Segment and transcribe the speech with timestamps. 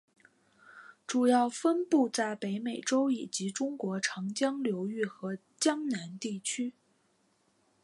[1.05, 6.73] 主要分布在北美洲以及中国长江流域和江南地区。